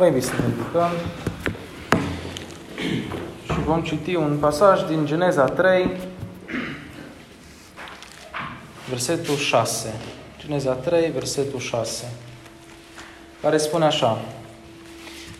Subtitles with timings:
[0.00, 0.90] Vă invit să ne ridicăm
[3.44, 5.90] și vom citi un pasaj din Geneza 3,
[8.88, 9.94] versetul 6.
[10.38, 12.12] Geneza 3, versetul 6,
[13.42, 14.18] care spune așa.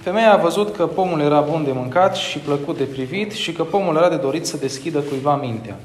[0.01, 3.65] Femeia a văzut că pomul era bun de mâncat și plăcut de privit și că
[3.65, 5.77] pomul era de dorit să deschidă cuiva mintea.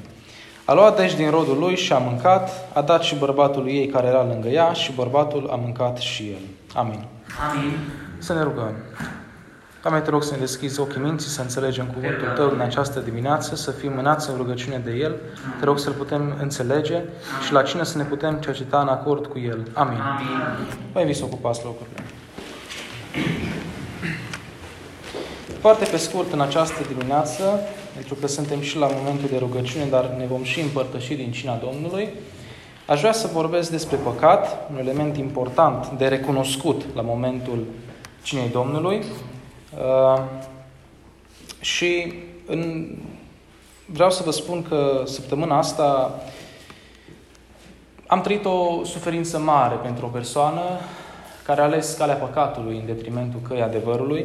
[0.64, 4.06] A luat deci din rodul lui și a mâncat, a dat și bărbatul ei care
[4.06, 6.40] era lângă ea și bărbatul a mâncat și el.
[6.74, 7.04] Amin.
[7.50, 8.05] Amin.
[8.18, 8.72] Să ne rugăm.
[9.82, 13.54] Doamne, te rog să ne deschizi ochii minții, să înțelegem cuvântul Tău în această dimineață,
[13.54, 15.14] să fim mânați în rugăciune de El.
[15.58, 17.02] Te rog să-L putem înțelege
[17.46, 19.68] și la cine să ne putem cerceta în acord cu El.
[19.72, 19.98] Amin.
[20.00, 20.66] Amin.
[20.92, 22.04] Vă invit să ocupați locurile.
[25.60, 27.42] Foarte pe scurt în această dimineață,
[27.94, 31.60] pentru că suntem și la momentul de rugăciune, dar ne vom și împărtăși din cina
[31.62, 32.08] Domnului,
[32.86, 37.66] aș vrea să vorbesc despre păcat, un element important de recunoscut la momentul
[38.26, 39.02] cinei Domnului.
[39.78, 40.22] Uh,
[41.60, 42.12] și
[42.46, 42.88] în,
[43.84, 46.20] vreau să vă spun că săptămâna asta
[48.06, 50.60] am trăit o suferință mare pentru o persoană
[51.44, 54.24] care a ales calea păcatului în detrimentul căii adevărului,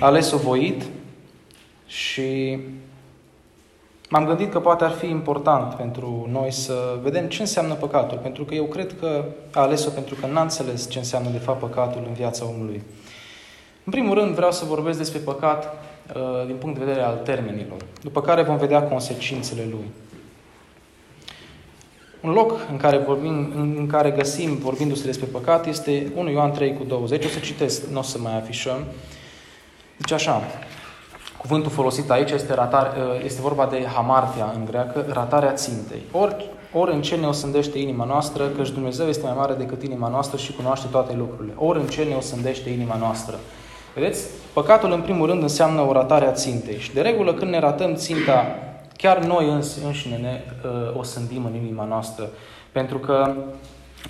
[0.00, 0.82] a ales-o voit
[1.86, 2.58] și
[4.12, 8.44] m-am gândit că poate ar fi important pentru noi să vedem ce înseamnă păcatul, pentru
[8.44, 12.04] că eu cred că a ales-o pentru că n-a înțeles ce înseamnă de fapt păcatul
[12.06, 12.82] în viața omului.
[13.84, 15.74] În primul rând vreau să vorbesc despre păcat
[16.14, 19.90] uh, din punct de vedere al termenilor, după care vom vedea consecințele lui.
[22.20, 26.76] Un loc în care, vorbim, în care găsim, vorbindu-se despre păcat, este 1 Ioan 3
[26.76, 27.24] cu 20.
[27.24, 28.84] O să citesc, nu o să mai afișăm.
[29.96, 30.42] Deci așa,
[31.42, 36.02] cuvântul folosit aici este, ratar, este vorba de hamartia în greacă, ratarea țintei.
[36.12, 40.08] Ori, ori în ce ne osândește inima noastră, căci Dumnezeu este mai mare decât inima
[40.08, 41.54] noastră și cunoaște toate lucrurile.
[41.56, 43.38] Ori în ce ne osândește inima noastră.
[43.94, 44.26] Vedeți?
[44.52, 46.78] Păcatul, în primul rând, înseamnă o ratare a țintei.
[46.78, 48.46] Și de regulă, când ne ratăm ținta,
[48.96, 52.28] chiar noi îns, înșine ne uh, osândim în inima noastră.
[52.72, 53.34] Pentru că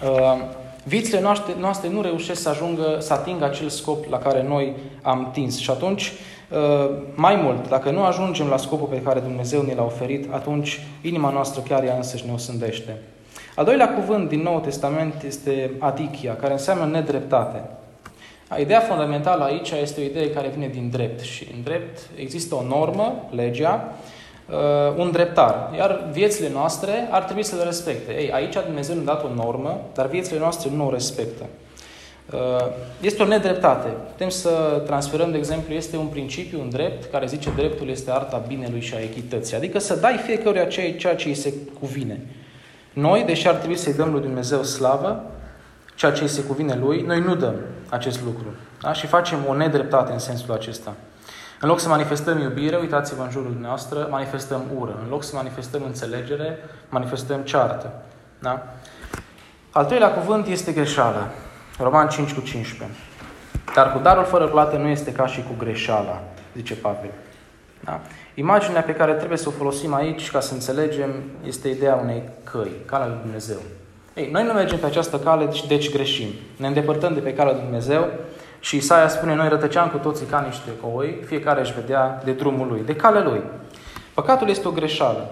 [0.05, 0.43] uh,
[0.85, 5.29] Vițile noastre, noastre nu reușesc să ajungă, să atingă acel scop la care noi am
[5.33, 5.59] tins.
[5.59, 6.13] Și atunci,
[7.15, 11.31] mai mult, dacă nu ajungem la scopul pe care Dumnezeu ne l-a oferit, atunci inima
[11.31, 12.99] noastră chiar ea însăși ne osândește.
[13.57, 17.63] Al doilea cuvânt din Noul Testament este adichia, care înseamnă nedreptate.
[18.59, 22.63] Ideea fundamentală aici este o idee care vine din drept și în drept există o
[22.63, 23.95] normă, legea,
[24.51, 25.71] uh, un dreptar.
[25.77, 28.13] Iar viețile noastre ar trebui să le respecte.
[28.13, 31.45] Ei, aici Dumnezeu ne-a dat o normă, dar viețile noastre nu o respectă.
[32.31, 32.67] Uh,
[33.01, 33.89] este o nedreptate.
[33.89, 38.45] Putem să transferăm, de exemplu, este un principiu, un drept, care zice dreptul este arta
[38.47, 39.57] binelui și a echității.
[39.57, 40.65] Adică să dai fiecăruia
[40.99, 42.21] ceea ce îi se cuvine.
[42.93, 45.25] Noi, deși ar trebui să-i dăm lui Dumnezeu slavă,
[45.95, 47.55] ceea ce îi se cuvine lui, noi nu dăm
[47.89, 48.47] acest lucru.
[48.83, 48.93] Da?
[48.93, 50.95] Și facem o nedreptate în sensul acesta.
[51.61, 54.99] În loc să manifestăm iubire, uitați-vă în jurul dumneavoastră, manifestăm ură.
[55.05, 56.59] În loc să manifestăm înțelegere,
[56.89, 57.93] manifestăm ceartă.
[58.39, 58.67] Da?
[59.71, 61.31] Al treilea cuvânt este greșeală.
[61.79, 62.97] Roman 5 cu 15.
[63.75, 66.23] Dar cu darul fără plată nu este ca și cu greșeala,
[66.55, 67.11] zice Pavel.
[67.81, 68.01] Da?
[68.35, 71.11] Imaginea pe care trebuie să o folosim aici ca să înțelegem
[71.47, 73.59] este ideea unei căi, calea lui Dumnezeu.
[74.15, 76.29] Ei, noi nu mergem pe această cale, deci, deci greșim.
[76.57, 78.07] Ne îndepărtăm de pe calea lui Dumnezeu
[78.61, 82.67] și Isaia spune, noi rătăceam cu toții ca niște oi, fiecare își vedea de drumul
[82.67, 83.41] lui, de cale lui.
[84.15, 85.31] Păcatul este o greșeală.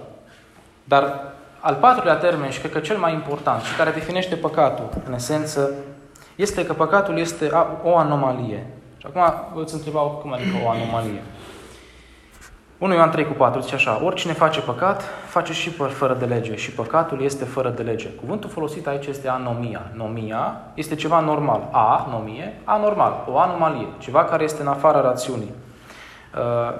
[0.84, 5.14] Dar al patrulea termen și cred că cel mai important și care definește păcatul, în
[5.14, 5.70] esență,
[6.40, 7.50] este că păcatul este
[7.82, 8.66] o anomalie.
[8.98, 11.22] Și acum vă îți întreba cum adică o anomalie.
[12.78, 16.56] 1 Ioan 3 cu 4 zice așa, oricine face păcat, face și fără de lege
[16.56, 18.08] și păcatul este fără de lege.
[18.08, 19.90] Cuvântul folosit aici este anomia.
[19.94, 21.68] Nomia este ceva normal.
[21.70, 25.52] A, nomie, anormal, o anomalie, ceva care este în afara rațiunii.
[26.34, 26.78] Uh,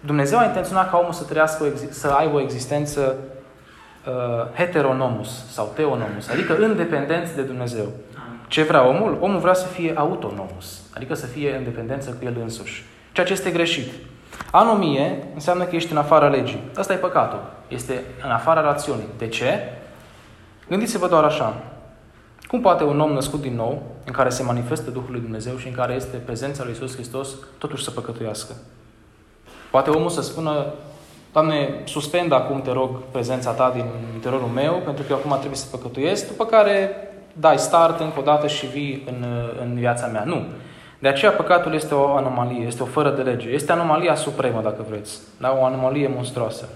[0.00, 3.43] Dumnezeu a intenționat ca omul să trăiască, să aibă o existență uh,
[4.54, 7.86] heteronomus sau teonomus, adică independent de Dumnezeu.
[8.48, 9.18] Ce vrea omul?
[9.20, 12.84] Omul vrea să fie autonomus, adică să fie în dependență cu el însuși.
[13.12, 13.92] Ceea ce este greșit.
[14.50, 16.62] Anomie înseamnă că ești în afara legii.
[16.76, 17.42] Asta e păcatul.
[17.68, 19.08] Este în afara rațiunii.
[19.18, 19.72] De ce?
[20.68, 21.62] Gândiți-vă doar așa.
[22.46, 25.66] Cum poate un om născut din nou, în care se manifestă Duhul lui Dumnezeu și
[25.66, 27.28] în care este prezența lui Isus Hristos,
[27.58, 28.54] totuși să păcătuiască?
[29.70, 30.66] Poate omul să spună,
[31.34, 33.84] Doamne, suspend acum, te rog, prezența Ta din
[34.14, 36.90] interiorul meu, pentru că eu acum trebuie să păcătuiesc, după care
[37.32, 39.24] dai start încă o dată și vii în,
[39.60, 40.22] în viața mea.
[40.24, 40.44] Nu.
[40.98, 43.48] De aceea păcatul este o anomalie, este o fără de lege.
[43.48, 45.18] Este anomalia supremă, dacă vreți.
[45.40, 45.56] Da?
[45.60, 46.68] O anomalie monstruoasă.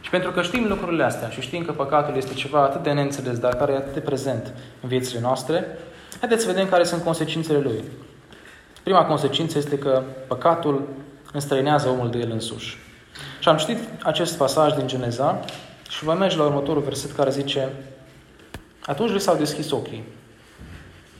[0.00, 3.38] Și pentru că știm lucrurile astea și știm că păcatul este ceva atât de neînțeles,
[3.38, 5.64] dar care e atât de prezent în viețile noastre,
[6.20, 7.84] Haideți să vedem care sunt consecințele lui.
[8.82, 10.88] Prima consecință este că păcatul
[11.32, 12.78] înstrăinează omul de el însuși.
[13.42, 15.40] Și am citit acest pasaj din Geneza
[15.88, 17.72] și vă merge la următorul verset care zice
[18.86, 20.04] Atunci li s-au deschis ochii.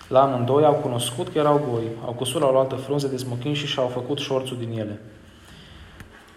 [0.08, 3.54] La amândoi au cunoscut că erau goi, au cusut la o altă frunze de smochin
[3.54, 5.00] și și-au făcut șorțul din ele.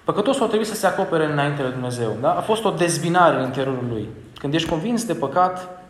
[0.03, 2.17] Păcătosul a trebuit să se acopere înainte de Dumnezeu.
[2.21, 2.33] Da?
[2.33, 4.07] A fost o dezbinare în interiorul lui.
[4.39, 5.83] Când ești convins de păcat,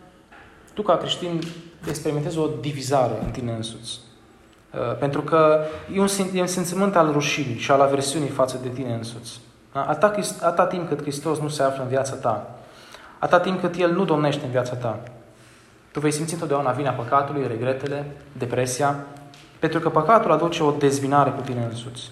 [0.74, 1.40] tu ca creștin
[1.88, 4.00] experimentezi o divizare în tine însuți.
[4.74, 5.64] Uh, pentru că
[5.94, 9.40] e un, e un simțământ al rușinii și al aversiunii față de tine însuți.
[9.76, 9.82] Da?
[9.82, 12.50] Atâta, atâta timp cât Hristos nu se află în viața ta,
[13.18, 14.98] atâta timp cât El nu domnește în viața ta,
[15.92, 18.96] tu vei simți întotdeauna vina păcatului, regretele, depresia,
[19.58, 22.10] pentru că păcatul aduce o dezbinare cu tine însuți.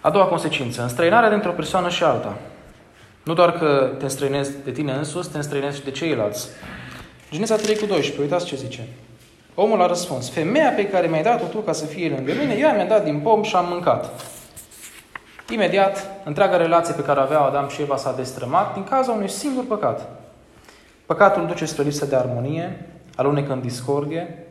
[0.00, 2.36] A doua consecință, înstrăinarea dintre o persoană și alta.
[3.22, 6.48] Nu doar că te înstrăinezi de tine însuți, te înstrăinezi și de ceilalți.
[7.30, 8.88] Geneza 3 cu 12, uitați ce zice.
[9.54, 12.72] Omul a răspuns, femeia pe care mi-ai dat-o tu ca să fie lângă mine, ea
[12.72, 14.33] mi-a dat din pom și am mâncat.
[15.50, 19.64] Imediat, întreaga relație pe care aveau Adam și Eva s-a destrămat din cauza unui singur
[19.64, 20.08] păcat.
[21.06, 22.86] Păcatul duce spre lipsă de armonie,
[23.16, 24.46] alunecă în discordie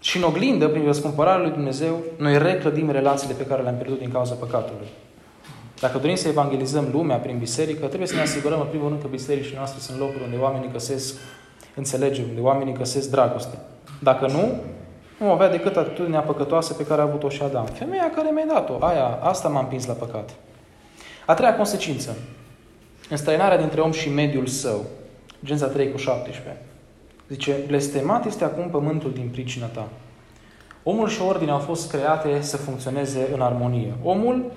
[0.00, 4.12] și în oglindă, prin răscumpărarea lui Dumnezeu, noi reclădim relațiile pe care le-am pierdut din
[4.12, 4.86] cauza păcatului.
[5.80, 9.08] Dacă dorim să evangelizăm lumea prin biserică, trebuie să ne asigurăm în primul rând că
[9.08, 11.14] bisericile noastre sunt locuri unde oamenii găsesc
[11.74, 13.58] înțelegere, unde oamenii găsesc dragoste.
[14.02, 14.60] Dacă nu,
[15.18, 17.64] nu avea decât atitudinea păcătoasă pe care a avut-o și Adam.
[17.64, 20.30] Femeia care mi-a dat-o, aia, asta m-a împins la păcat.
[21.26, 22.16] A treia consecință,
[23.10, 24.84] înstrăinarea dintre om și mediul său.
[25.44, 26.62] Geneza 3 cu 17.
[27.28, 29.88] Zice, blestemat este acum pământul din pricina ta.
[30.82, 33.94] Omul și ordinea au fost create să funcționeze în armonie.
[34.02, 34.52] Omul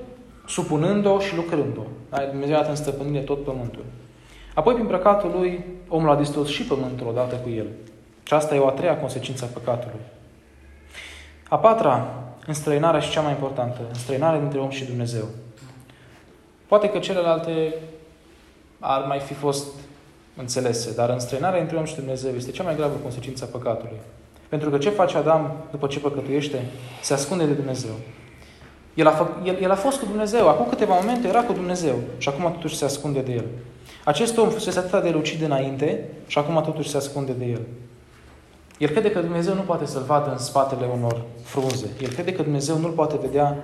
[0.47, 1.81] supunând-o și lucrând-o.
[2.29, 3.83] Dumnezeu a dat în stăpânire tot pământul.
[4.53, 7.65] Apoi, prin păcatul lui, omul a distrus și pământul odată cu el.
[8.23, 9.99] Și asta e o a treia consecință a păcatului.
[11.49, 12.07] A patra,
[12.45, 15.23] înstrăinarea și cea mai importantă, înstrăinarea dintre om și Dumnezeu.
[16.67, 17.73] Poate că celelalte
[18.79, 19.67] ar mai fi fost
[20.35, 23.97] înțelese, dar înstrăinarea între om și Dumnezeu este cea mai gravă consecință a păcatului.
[24.49, 26.65] Pentru că ce face Adam după ce păcătuiește?
[27.01, 27.91] Se ascunde de Dumnezeu.
[28.93, 31.95] El a, fă, el, el a fost cu Dumnezeu, acum câteva momente era cu Dumnezeu
[32.17, 33.45] și acum totuși se ascunde de El.
[34.03, 37.61] Acest om fusese atât de lucid înainte și acum totuși se ascunde de El.
[38.79, 41.89] El crede că Dumnezeu nu poate să-l vadă în spatele unor frunze.
[42.01, 43.57] El crede că Dumnezeu nu-l poate vedea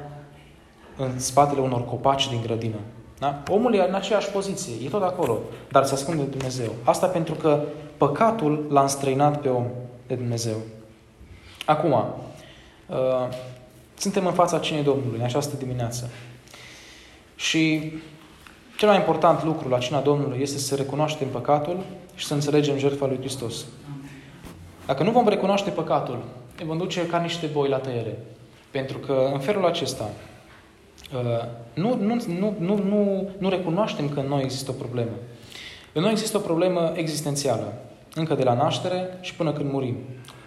[0.97, 2.79] în spatele unor copaci din grădină.
[3.19, 3.43] Da?
[3.49, 5.39] Omul e în aceeași poziție, e tot acolo,
[5.71, 6.71] dar se ascunde de Dumnezeu.
[6.83, 7.61] Asta pentru că
[7.97, 9.65] păcatul l-a înstrăinat pe om
[10.07, 10.55] de Dumnezeu.
[11.65, 12.95] Acum, uh,
[13.97, 16.09] suntem în fața cinei Domnului în această dimineață.
[17.35, 17.91] Și
[18.77, 21.77] cel mai important lucru la cina Domnului este să recunoaștem păcatul
[22.15, 23.65] și să înțelegem jertfa lui Hristos.
[24.85, 26.23] Dacă nu vom recunoaște păcatul,
[26.57, 28.17] ne vom duce ca niște boi la tăiere.
[28.71, 30.09] Pentru că în felul acesta
[31.13, 35.11] uh, nu, nu, nu, nu, nu, nu recunoaștem că în noi există o problemă.
[35.93, 37.73] În noi există o problemă existențială,
[38.13, 39.97] încă de la naștere și până când murim.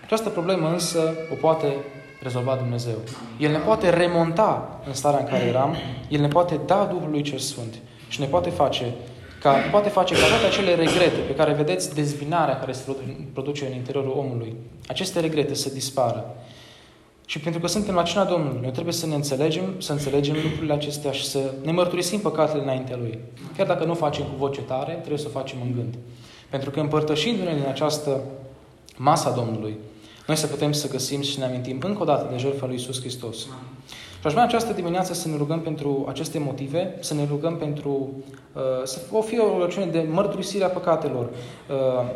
[0.05, 1.67] Această problemă însă o poate
[2.23, 2.97] rezolva Dumnezeu.
[3.39, 5.77] El ne poate remonta în starea în care eram,
[6.09, 7.75] El ne poate da Duhul lui Cel Sfânt
[8.09, 8.95] și ne poate face
[9.41, 12.97] ca, poate face ca toate acele regrete pe care vedeți dezbinarea care se
[13.33, 14.57] produce în interiorul omului,
[14.87, 16.37] aceste regrete să dispară.
[17.27, 20.73] Și pentru că suntem la cina Domnului, noi trebuie să ne înțelegem, să înțelegem lucrurile
[20.73, 23.19] acestea și să ne mărturisim păcatele înaintea Lui.
[23.57, 25.95] Chiar dacă nu facem cu voce tare, trebuie să o facem în gând.
[26.51, 28.21] Pentru că împărtășindu-ne din această
[28.97, 29.77] masa Domnului,
[30.27, 32.75] noi să putem să găsim și să ne amintim încă o dată de jertfa lui
[32.75, 33.47] Iisus Hristos.
[34.21, 38.11] Și aș vrea această dimineață să ne rugăm pentru aceste motive, să ne rugăm pentru,
[38.53, 42.11] uh, să o fie o rugăciune de mărturisire a păcatelor, uh,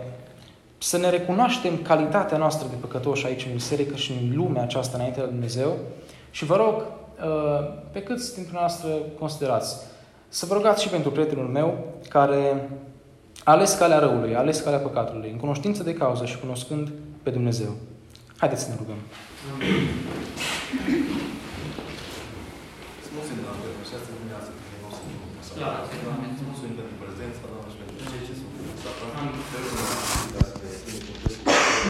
[0.78, 5.20] să ne recunoaștem calitatea noastră de păcătoși aici în biserică și în lumea aceasta înainte
[5.20, 5.76] de Dumnezeu
[6.30, 9.76] și vă rog, uh, pe câți dintre noastre considerați,
[10.28, 12.70] să vă rugați și pentru prietenul meu care
[13.44, 16.92] a ales calea răului, a ales calea păcatului, în cunoștință de cauză și cunoscând
[17.22, 17.70] pe Dumnezeu.
[18.36, 18.96] Haideți să ne rugăm.
[26.48, 28.52] Mulțumim pentru prezența, Doamne, și pentru ce ce sunt.
[28.82, 30.21] Să